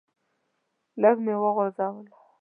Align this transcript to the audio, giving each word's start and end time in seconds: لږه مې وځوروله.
لږه 1.01 1.21
مې 1.25 1.35
وځوروله. 1.41 2.15